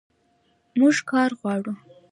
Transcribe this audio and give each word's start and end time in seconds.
موږ 0.79 0.95
کار 1.09 1.29
غواړو 1.39 1.73